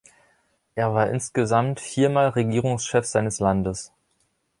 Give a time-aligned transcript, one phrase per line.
[0.73, 3.91] Er war insgesamt viermal Regierungschef seines Landes.